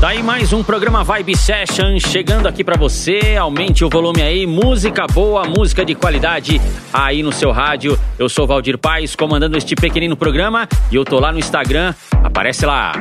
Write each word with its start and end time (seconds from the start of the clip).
Daí 0.00 0.22
mais 0.22 0.52
um 0.52 0.62
programa 0.62 1.04
Vibe 1.04 1.36
Session 1.36 1.98
chegando 1.98 2.46
aqui 2.46 2.64
para 2.64 2.76
você. 2.76 3.36
Aumente 3.38 3.84
o 3.84 3.88
volume 3.90 4.22
aí, 4.22 4.46
música 4.46 5.06
boa, 5.06 5.44
música 5.44 5.84
de 5.84 5.94
qualidade 5.94 6.60
aí 6.92 7.22
no 7.22 7.32
seu 7.32 7.50
rádio. 7.50 7.98
Eu 8.18 8.28
sou 8.28 8.46
Valdir 8.46 8.78
Paz, 8.78 9.14
comandando 9.14 9.56
este 9.56 9.74
pequenino 9.74 10.16
programa 10.16 10.68
e 10.90 10.96
eu 10.96 11.04
tô 11.04 11.20
lá 11.20 11.32
no 11.32 11.38
Instagram. 11.38 11.94
Aparece 12.22 12.64
lá. 12.64 12.92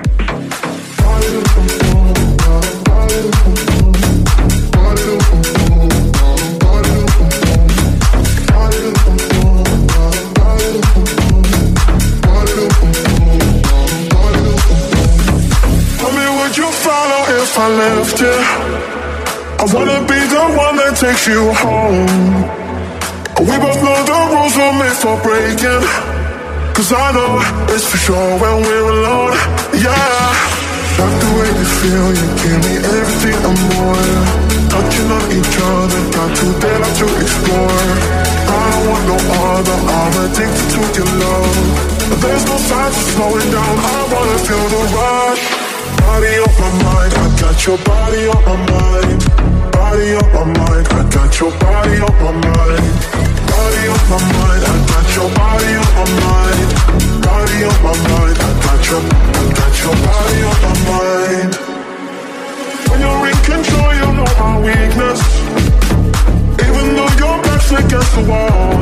If 17.50 17.58
I 17.58 17.68
left 17.84 18.18
you. 18.22 18.38
I 19.62 19.66
wanna 19.74 20.00
be 20.06 20.20
the 20.36 20.46
one 20.54 20.76
that 20.82 20.94
takes 21.02 21.26
you 21.26 21.42
home. 21.66 22.46
We 23.42 23.56
both 23.58 23.82
know 23.86 24.00
the 24.12 24.20
rules 24.34 24.56
were 24.60 24.76
made 24.78 24.98
for 25.02 25.16
breaking. 25.26 25.84
Cause 26.76 26.92
I 26.94 27.08
know 27.18 27.42
it's 27.74 27.86
for 27.90 28.00
sure 28.06 28.32
when 28.42 28.56
we're 28.66 28.90
alone. 28.98 29.34
Yeah. 29.82 30.26
Like 31.00 31.16
the 31.24 31.30
way 31.38 31.50
you 31.60 31.68
feel, 31.82 32.08
you 32.20 32.28
give 32.44 32.60
me 32.70 32.76
everything 32.98 33.40
and 33.50 33.60
more. 33.74 34.10
Touching 34.70 35.10
on 35.18 35.26
each 35.34 35.56
other, 35.74 36.02
got 36.14 36.30
too 36.38 36.54
I 36.54 36.90
to 37.02 37.08
explore. 37.24 37.86
I 38.46 38.62
don't 38.70 38.86
want 38.90 39.04
no 39.10 39.18
other, 39.50 39.78
I'm 39.98 40.16
addicted 40.26 40.68
to 40.76 40.82
your 40.98 41.12
love. 41.24 41.58
There's 42.22 42.46
no 42.46 42.58
signs 42.70 42.96
of 43.02 43.06
slowing 43.14 43.50
down, 43.50 43.76
I 43.80 43.98
wanna 44.14 44.38
feel 44.46 44.66
the 44.76 44.84
rush 44.94 45.59
body 46.10 46.34
on 46.42 46.54
my 46.58 46.70
mind, 46.84 47.14
I 47.14 47.28
got 47.40 47.58
your 47.66 47.78
body 47.86 48.22
on 48.34 48.42
my 48.48 48.58
mind. 48.74 49.20
Body 49.78 50.10
on 50.18 50.30
my 50.34 50.44
mind, 50.58 50.88
I 50.90 51.02
got 51.14 51.32
your 51.40 51.52
body 51.62 51.96
on 52.08 52.16
my 52.24 52.32
mind. 52.46 52.86
Body 53.52 53.84
on 53.94 54.04
my 54.10 54.20
mind, 54.34 54.64
I 54.72 54.76
got 54.90 55.08
your 55.16 55.30
body 55.38 55.72
on 55.82 55.92
my 55.98 56.06
mind. 56.26 56.70
Body 57.26 57.60
on 57.70 57.78
my 57.86 57.94
mind, 58.10 58.38
I 58.42 58.52
got 58.66 58.82
your, 58.90 59.02
I 59.38 59.44
got 59.60 59.74
your 59.84 59.96
body 60.08 60.40
on 60.50 60.58
my 60.66 60.74
mind. 60.90 61.52
When 62.90 63.00
you're 63.06 63.26
in 63.30 63.40
control, 63.50 63.92
you 64.00 64.10
know 64.18 64.32
my 64.42 64.54
weakness. 64.66 65.22
Even 66.66 66.86
though 66.98 67.14
your 67.22 67.36
back's 67.46 67.70
against 67.80 68.12
the 68.16 68.24
wall, 68.30 68.74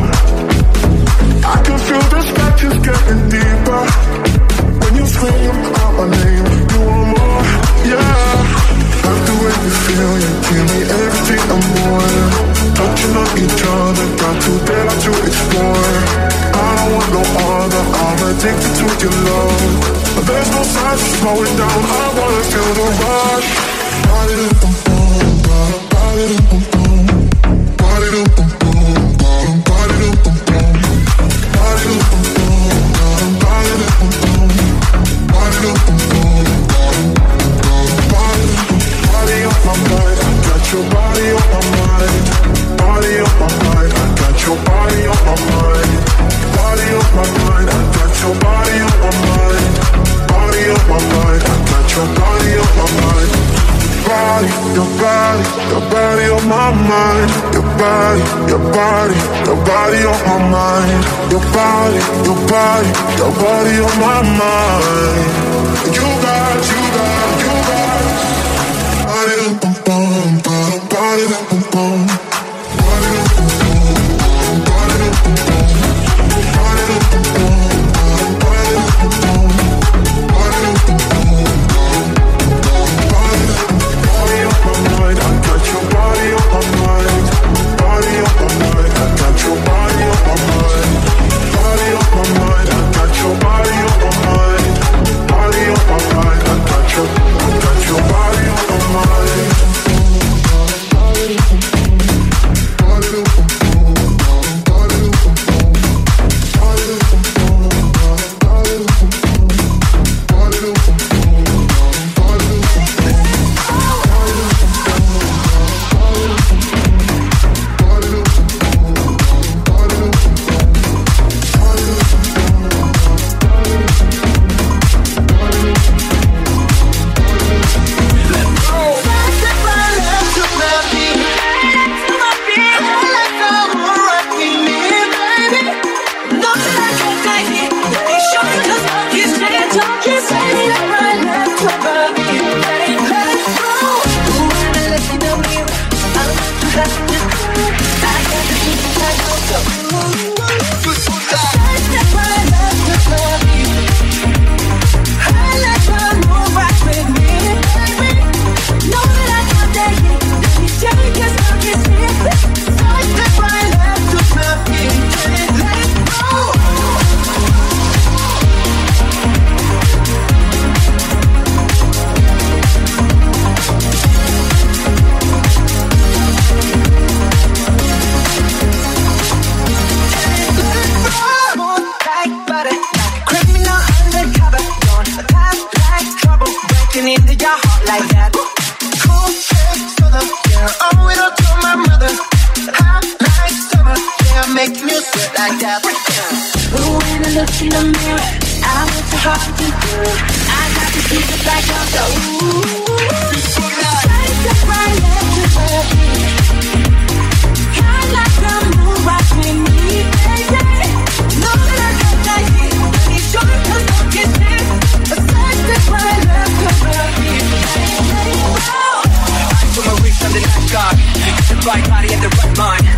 body 222.58 222.97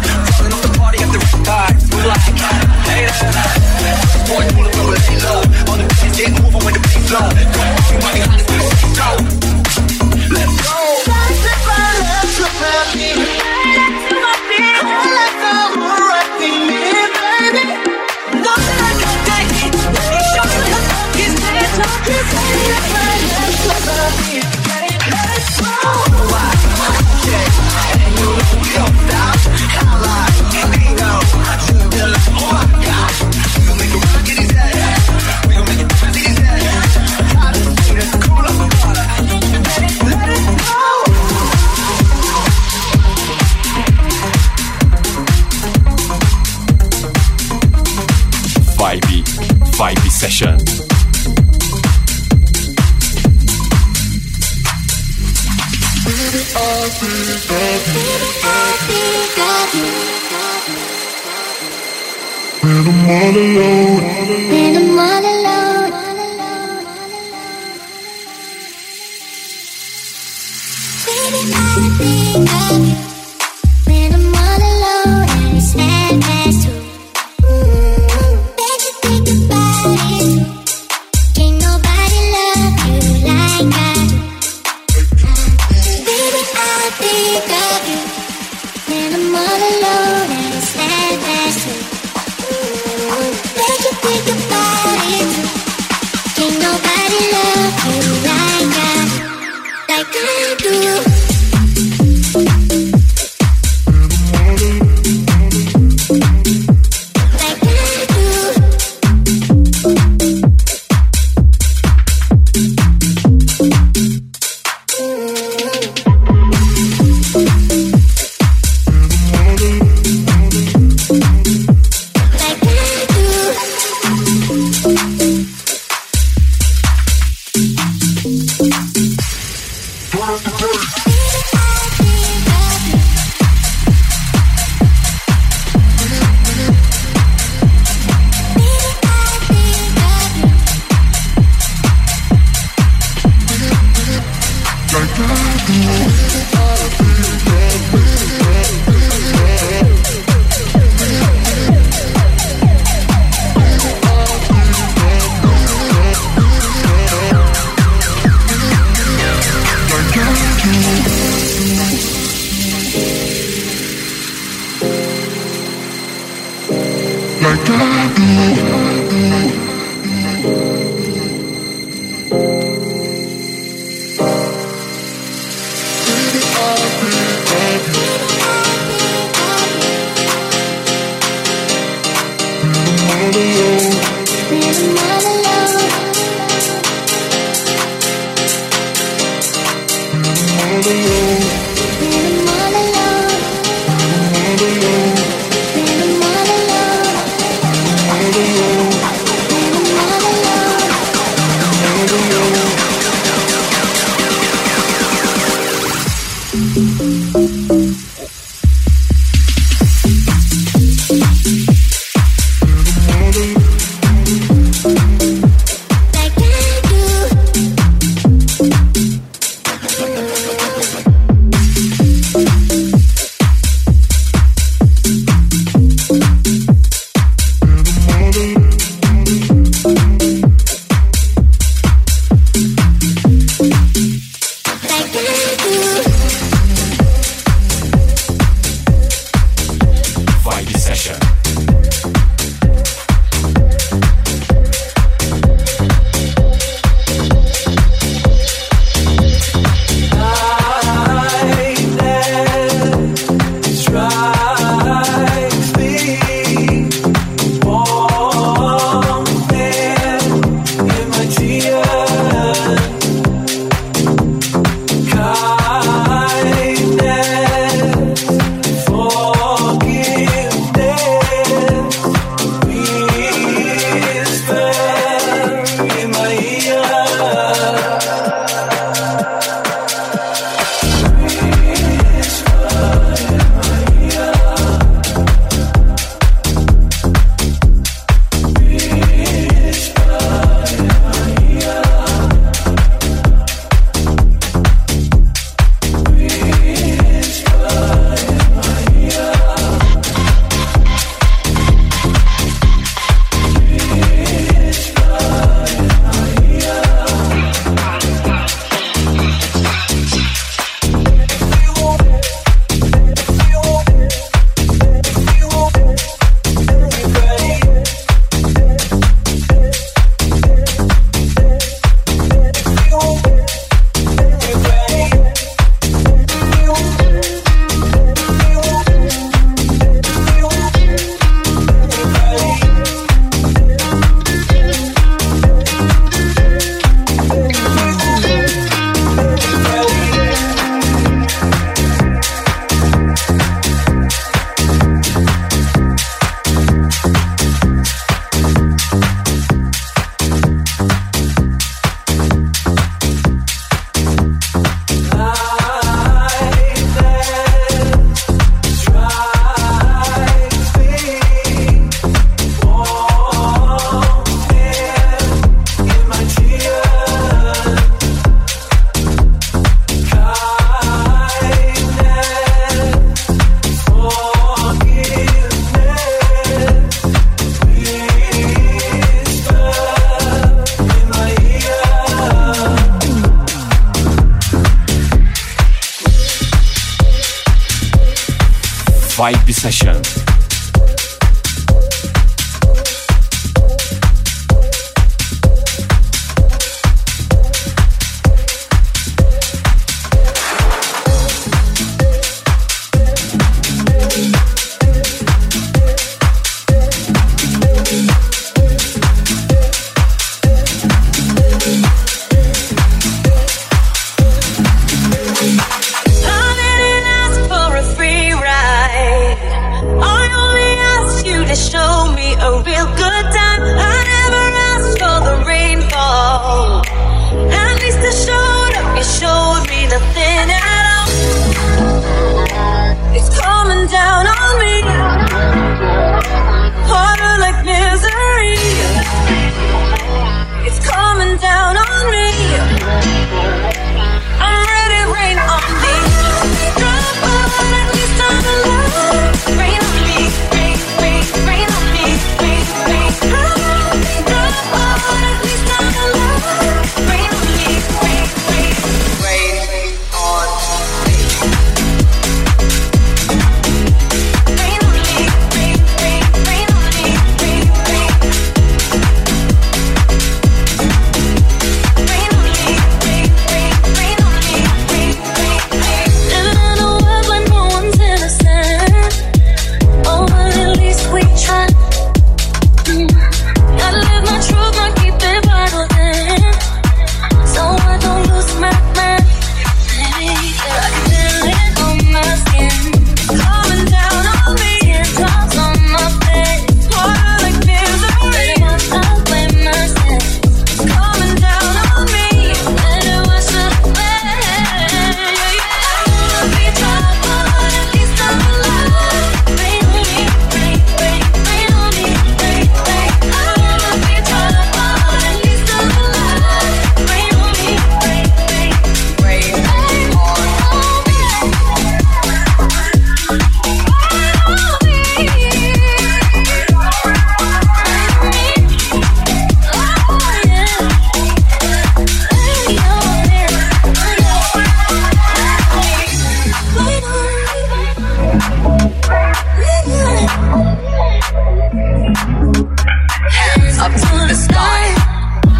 Hands 542.16 543.78
up 543.80 543.92
to 543.92 544.28
the 544.28 544.34
sky. 544.34 544.96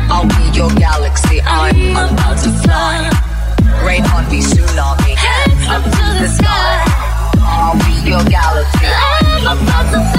I'll 0.10 0.26
be 0.26 0.58
your 0.58 0.70
galaxy. 0.72 1.42
I'm 1.42 1.92
about 1.92 2.38
to 2.44 2.50
fly. 2.64 3.10
Rain. 3.86 4.04
Hands 4.04 5.68
up 5.70 5.84
to 5.84 6.06
the 6.20 6.28
sky. 6.28 6.84
I'll 7.38 7.78
be 7.78 8.10
your 8.10 8.24
galaxy. 8.24 8.88
I'm 9.46 9.58
about 9.62 9.92
to 9.94 10.12
fly. 10.12 10.19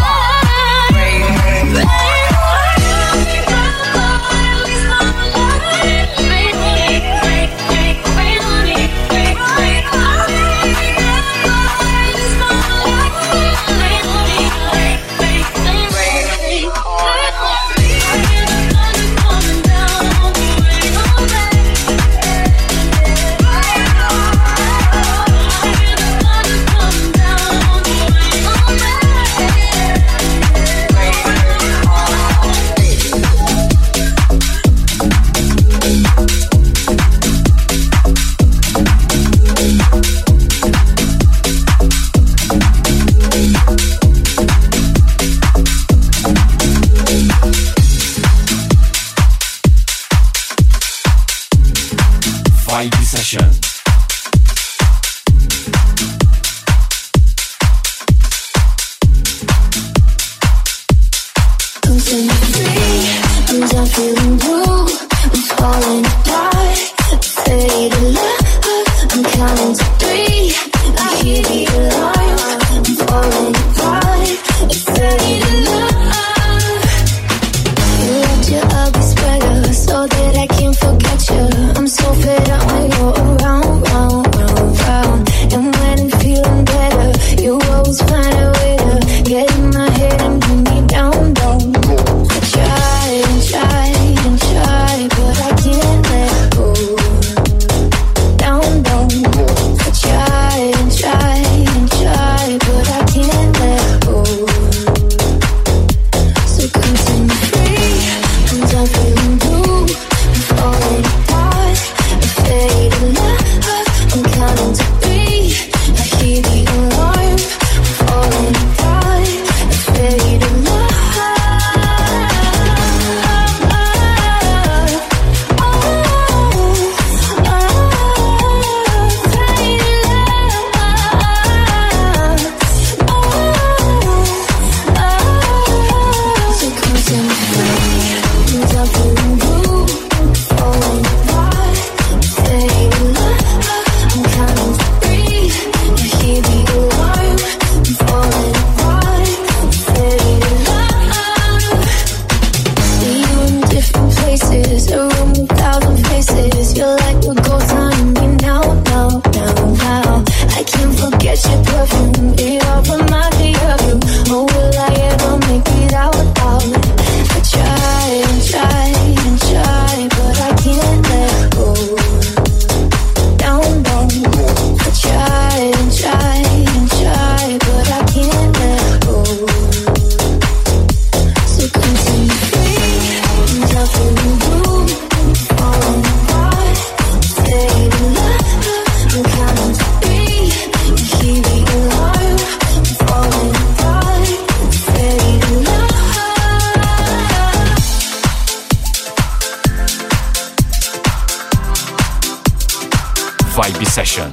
vibe 203.60 203.84
session. 203.84 204.30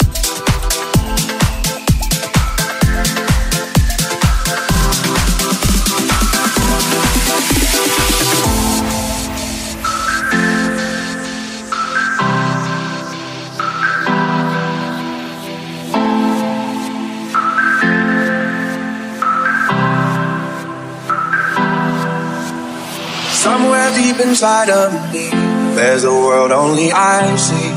Somewhere 23.34 23.92
deep 23.94 24.20
inside 24.22 24.70
of 24.70 24.94
me, 25.12 25.30
there's 25.76 26.06
a 26.06 26.12
world 26.12 26.52
only 26.52 26.92
I 26.94 27.36
see 27.36 27.77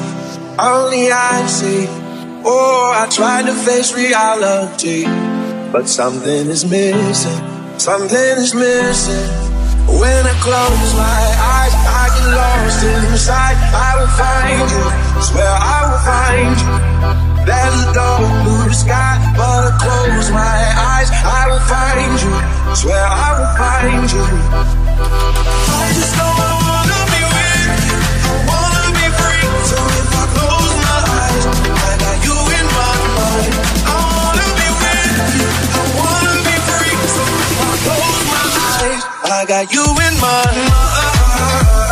only 0.61 1.11
I 1.11 1.47
see. 1.47 1.87
Oh, 2.45 2.93
I 2.95 3.09
try 3.09 3.43
to 3.43 3.55
face 3.55 3.95
reality, 3.95 5.05
but 5.73 5.89
something 5.89 6.49
is 6.49 6.65
missing. 6.65 7.41
Something 7.79 8.37
is 8.45 8.55
missing. 8.55 9.51
When 9.89 10.23
I 10.27 10.35
close 10.45 10.93
my 10.95 11.23
eyes, 11.57 11.75
I 11.75 12.05
get 12.15 12.29
lost 12.37 12.85
inside. 12.85 13.57
I 13.73 13.91
will 13.99 14.13
find 14.21 14.67
you. 14.71 14.85
Swear 15.23 15.49
I 15.49 15.79
will 15.89 16.03
find 16.07 16.57
you. 16.61 16.91
There's 17.45 17.75
a 17.75 17.93
dark 17.93 18.45
blue 18.45 18.73
sky, 18.73 19.17
but 19.37 19.65
I 19.65 19.73
close 19.81 20.31
my 20.31 20.61
eyes. 20.93 21.11
I 21.11 21.43
will 21.51 21.65
find 21.73 22.15
you. 22.21 22.35
Swear 22.77 23.05
I 23.05 23.29
will 23.37 23.53
find 23.57 24.07
you. 24.13 24.25
I 25.73 25.93
just 25.95 26.17
know. 26.17 26.50
I 39.41 39.47
got 39.47 39.73
you 39.73 39.81
in 39.81 40.21
mind. 40.21 41.90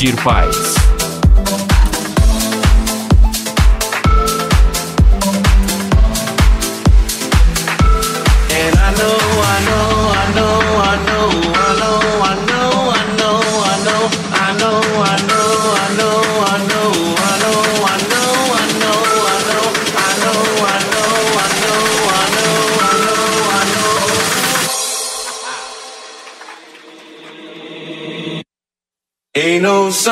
Sentir 0.00 0.16
Paz. 0.16 0.79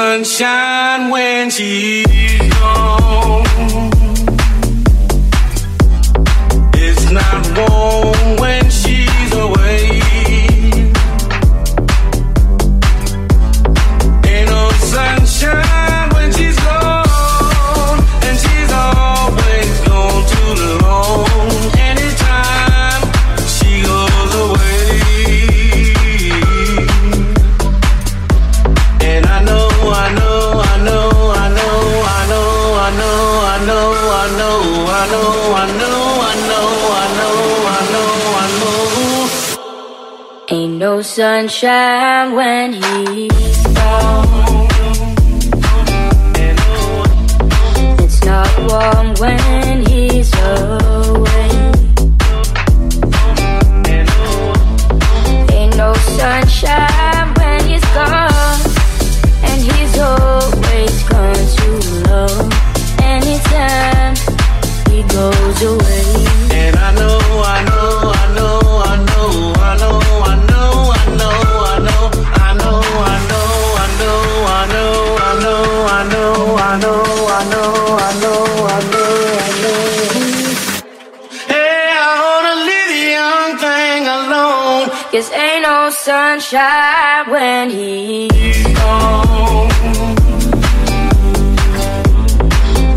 sunshine 0.08 1.10
when 1.10 1.50
she's 1.50 2.47
sunshine 41.38 42.34
when 42.34 42.72
he 42.72 43.27
Cause 85.10 85.32
ain't 85.32 85.62
no 85.62 85.88
sunshine 85.88 87.30
when 87.30 87.70
he's 87.70 88.62
gone. 88.74 89.70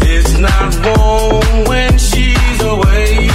It's 0.04 0.38
not 0.38 0.72
warm 0.86 1.68
when 1.70 1.98
she's 1.98 2.62
away. 2.62 3.30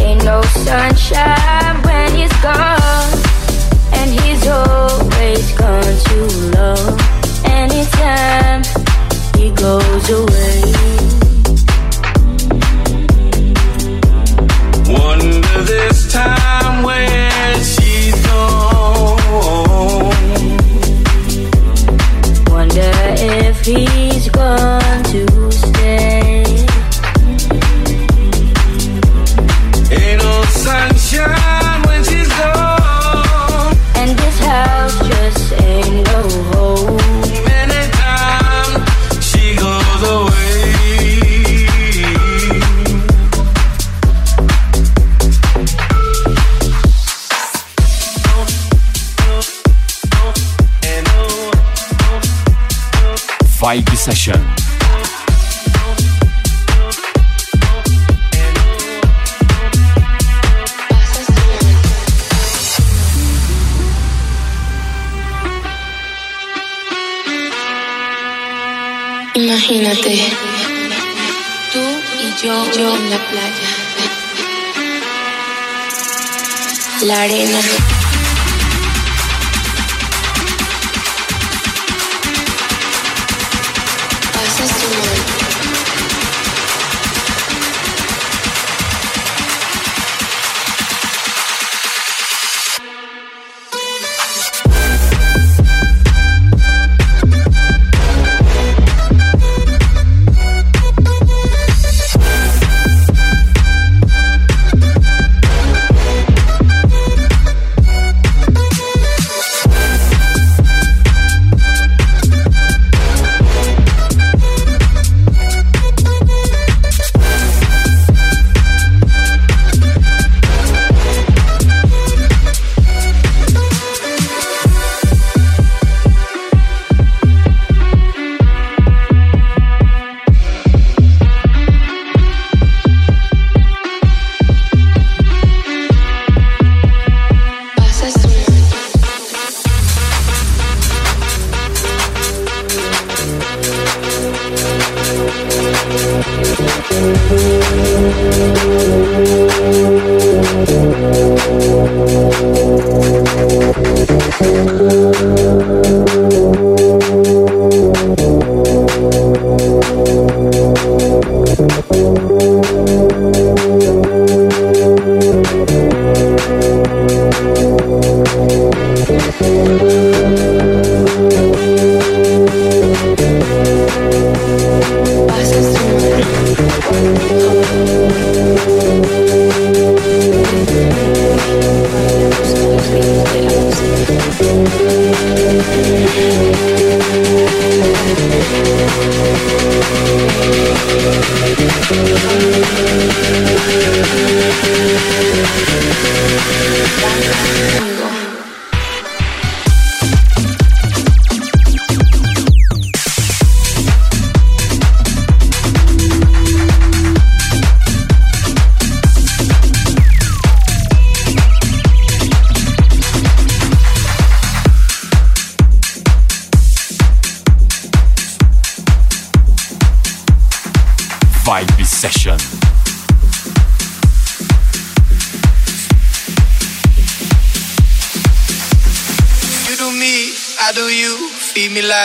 Ain't 0.00 0.24
no 0.24 0.40
sunshine 0.64 1.82
when 1.82 2.14
he's 2.14 2.36
gone. 2.40 3.12
And 3.92 4.10
he's 4.20 4.48
always 4.48 5.52
gone 5.52 5.96
too 6.08 6.28
long. 6.56 6.98
Anytime 7.44 8.62
he 9.36 9.50
goes 9.50 10.10
away. 10.10 10.45
la 77.06 77.22
arena. 77.22 77.95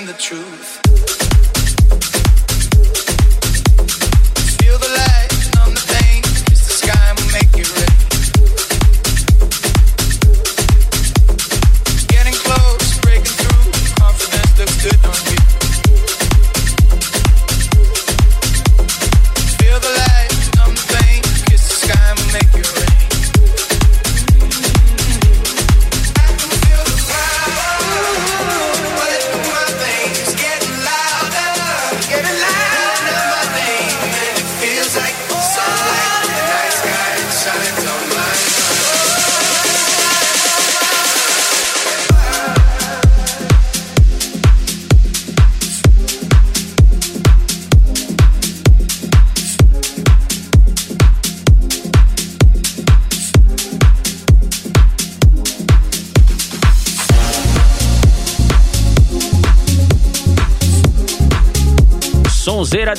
find 0.00 0.08
the 0.08 0.14
truth. 0.14 0.49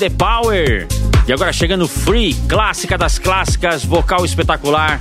The 0.01 0.09
Power. 0.09 0.87
E 1.27 1.31
agora 1.31 1.53
chegando 1.53 1.87
Free, 1.87 2.33
clássica 2.47 2.97
das 2.97 3.19
clássicas, 3.19 3.85
vocal 3.85 4.25
espetacular. 4.25 4.99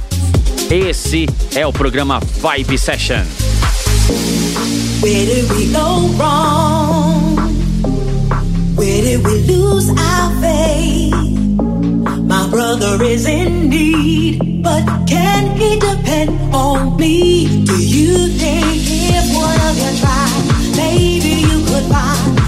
Esse 0.70 1.26
é 1.54 1.66
o 1.66 1.72
programa 1.72 2.20
Vibe 2.20 2.76
Session. 2.76 3.24
Where 5.00 5.24
did 5.24 5.50
we 5.52 5.72
go 5.72 6.06
wrong? 6.18 7.38
Where 8.76 9.00
did 9.00 9.24
we 9.24 9.38
lose 9.50 9.88
our 9.88 10.38
faith? 10.42 11.14
My 12.26 12.46
brother 12.50 13.02
is 13.02 13.24
in 13.24 13.70
need, 13.70 14.62
but 14.62 14.84
can 15.08 15.56
he 15.56 15.78
depend 15.78 16.38
on 16.52 16.98
me? 16.98 17.64
Do 17.64 17.82
you 17.82 18.28
think 18.36 18.84
if 18.84 19.34
one 19.34 19.60
of 19.62 19.78
you 19.78 19.98
tried, 19.98 20.76
maybe 20.76 21.40
you 21.48 21.64
could 21.64 21.84
find? 21.84 22.39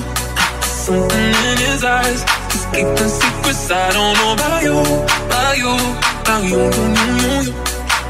eyes, 0.00 0.64
something 0.64 1.18
in 1.18 1.58
his 1.58 1.84
eyes. 1.84 2.24
He's 2.52 2.64
keeping 2.66 3.08
secrets 3.08 3.70
I 3.70 3.92
don't 3.92 4.14
know 4.16 4.32
about 4.32 4.62
you, 4.62 4.78
about 5.26 5.56
you, 5.58 5.74
about 6.22 6.44
you. 6.44 6.70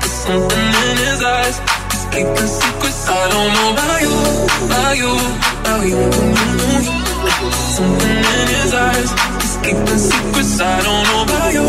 There's 0.00 0.12
something 0.12 0.58
in 0.58 0.96
his 0.96 1.22
eyes. 1.22 1.58
He's 1.90 2.04
keeping 2.12 2.46
secrets 2.46 3.08
I 3.08 3.28
don't 3.30 3.52
know 3.54 3.72
about 3.72 4.00
you, 4.02 4.14
about 4.66 4.96
you, 4.96 5.12
about 5.60 5.84
you, 5.86 6.00
There's. 6.38 6.84
Something 7.74 8.18
in 8.18 8.48
his 8.48 8.74
eyes. 8.74 9.10
He's 9.42 9.56
keeping 9.64 9.98
secrets 9.98 10.60
I 10.60 10.82
don't 10.82 11.04
know 11.08 11.22
about 11.24 11.52
you, 11.52 11.66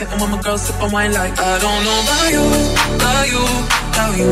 sitting 0.01 0.21
with 0.21 0.31
my 0.31 0.41
girl, 0.41 0.57
sipping 0.57 0.93
wine 0.93 1.13
like 1.13 1.39
I 1.39 1.59
don't 1.65 1.81
know 1.85 1.99
about 2.05 2.29
you, 2.35 2.45
about 2.97 3.27
you, 3.33 3.45
about 3.93 4.15
you. 4.21 4.31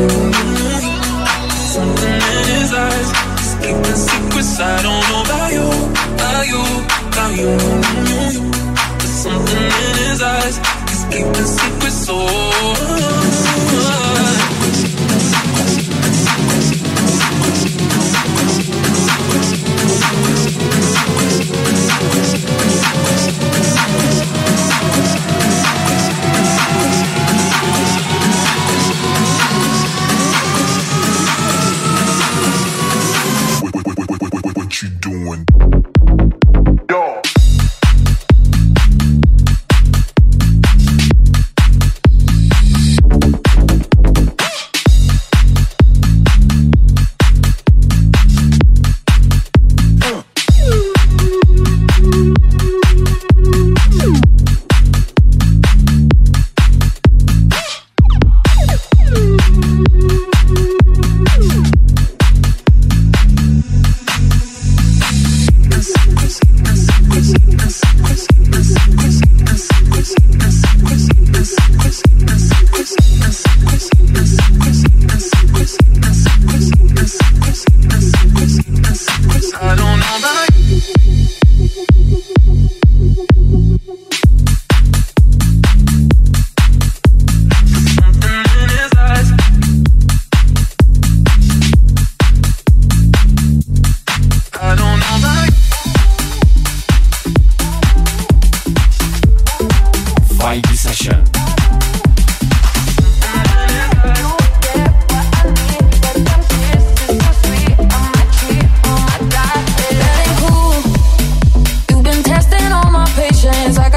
Something 1.73 2.21
in 2.33 2.45
his 2.57 2.73
eyes, 2.73 3.09
just 3.37 3.55
keeping 3.61 3.99
secrets. 4.07 4.59
I 4.59 4.81
don't 4.81 5.03
know 5.09 5.21
about 5.25 5.49
you, 5.57 5.67
about 6.17 6.45
you, 6.51 6.61
about 7.09 7.33
you. 7.39 7.51
There's 8.97 9.17
something 9.25 9.71
in 9.85 9.95
his 10.09 10.21
eyes, 10.23 10.55
just 10.89 11.05
keeping 11.11 11.49
secrets. 11.57 12.07
Oh. 12.09 12.98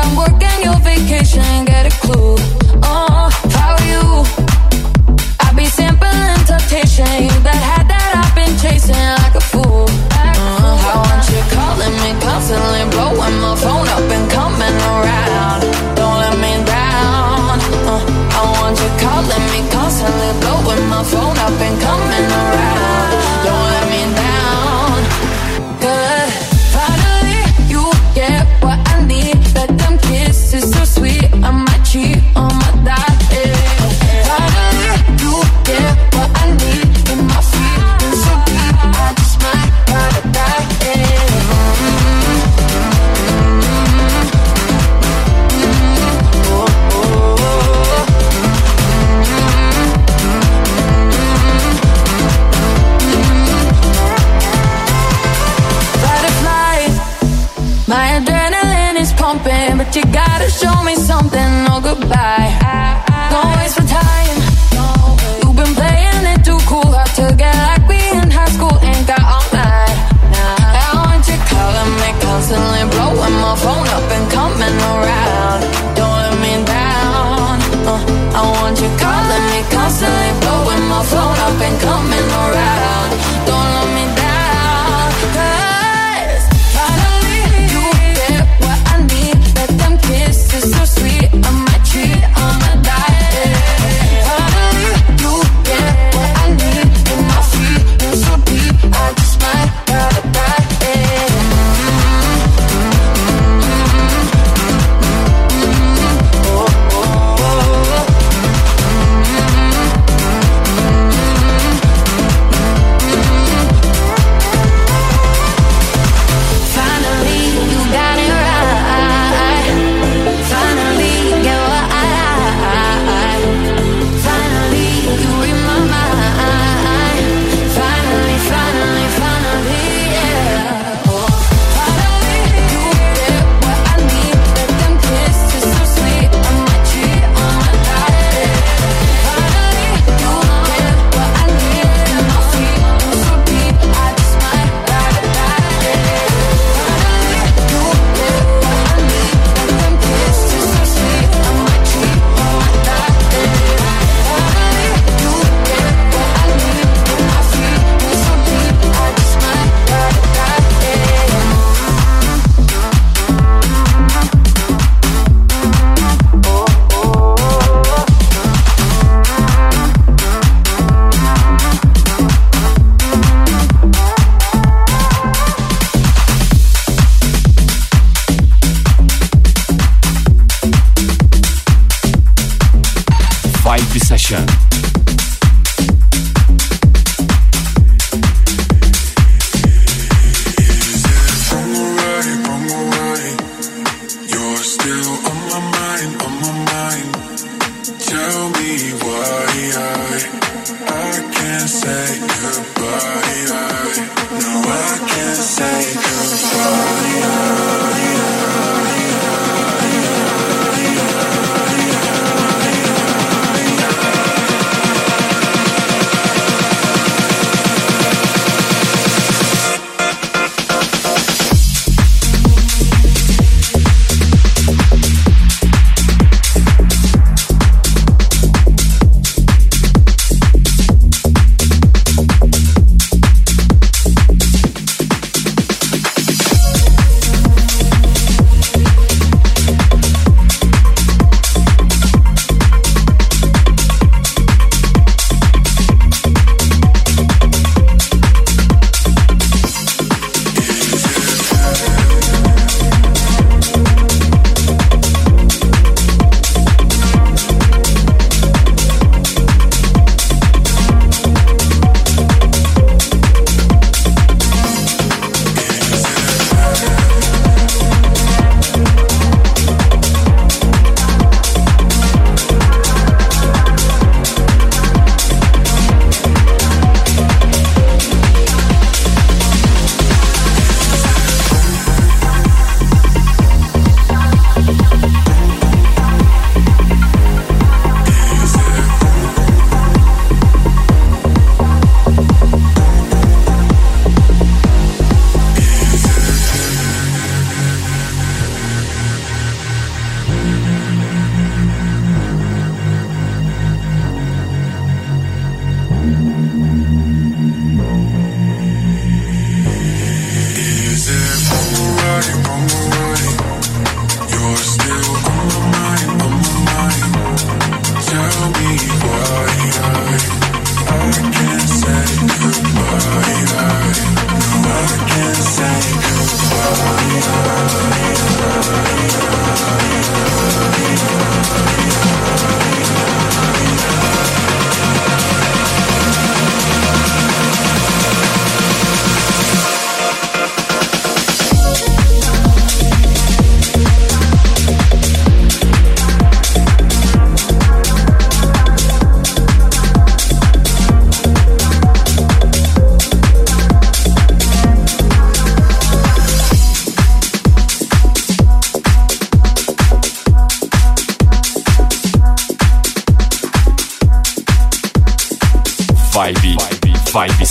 from 0.03 0.17
work 0.17 0.42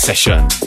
Session. 0.02 0.61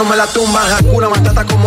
no 0.00 0.08
me 0.08 0.16
la 0.16 0.26
tumban. 0.26 0.72
Hakuna 0.72 1.10
Matata 1.10 1.44
con 1.44 1.59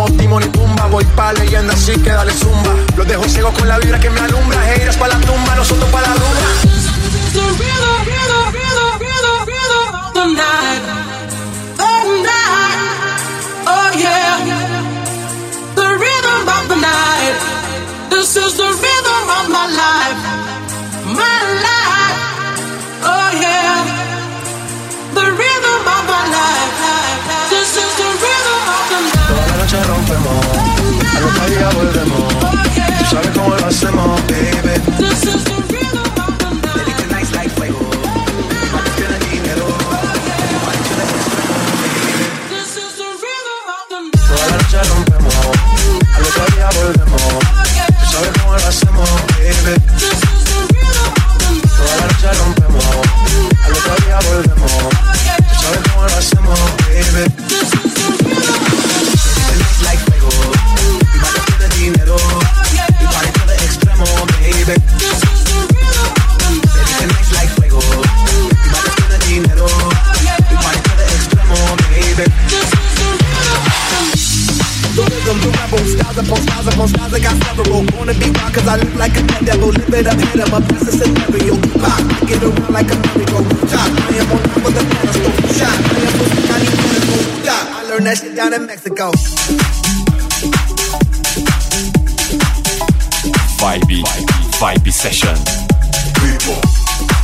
head 80.26 80.40
of 80.40 80.52
a 80.52 80.60
past 80.60 80.92
scenario. 80.98 81.54
Pop, 81.80 82.02
get 82.26 82.42
around 82.42 82.72
like 82.72 82.90
a 82.90 82.96
merry-go. 82.96 83.38
Top, 83.68 83.90
I 83.90 84.18
am 84.20 84.32
on 84.32 84.42
top 84.42 84.64
of 84.64 84.72
the 84.74 84.82
pedestal. 84.90 85.32
Shot, 85.56 85.76
I 85.76 86.00
am 86.04 86.14
with 86.18 86.34
Johnny 86.46 86.68
Monaco. 86.80 87.16
Stop, 87.42 87.64
I 87.68 87.82
learned 87.88 88.06
that 88.06 88.16
shit 88.18 88.34
down 88.36 88.52
in 88.54 88.66
Mexico. 88.66 89.10
Vibe, 93.60 94.02
vibe 94.60 94.92
session. 94.92 95.36
People. 96.20 97.23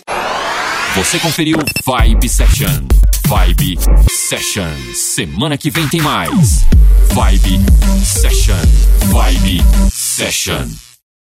Você 0.94 1.18
conferiu 1.18 1.58
Vibe 1.84 2.28
Session. 2.28 2.86
Vibe 3.26 3.76
Session. 4.08 4.70
Semana 4.94 5.58
que 5.58 5.68
vem 5.68 5.88
tem 5.88 6.00
mais. 6.00 6.64
Vibe 7.10 7.58
Session. 8.04 8.54
Vibe 9.10 9.64
Session. 9.90 10.85